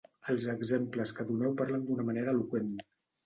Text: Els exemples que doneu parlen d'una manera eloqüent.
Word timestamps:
Els 0.31 0.45
exemples 0.53 1.13
que 1.19 1.27
doneu 1.27 1.53
parlen 1.61 1.85
d'una 1.91 2.07
manera 2.09 2.35
eloqüent. 2.37 2.73